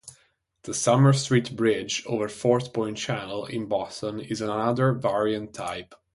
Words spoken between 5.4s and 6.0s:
type.